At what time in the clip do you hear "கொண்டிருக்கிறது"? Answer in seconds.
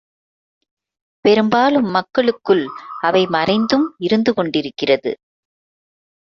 4.33-5.13